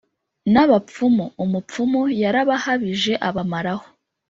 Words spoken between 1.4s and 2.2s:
Umupfumu